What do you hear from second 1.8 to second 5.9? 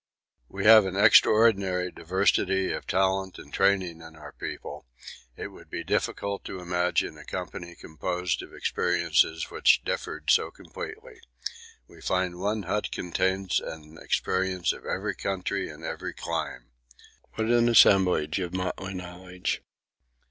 diversity of talent and training in our people; it would be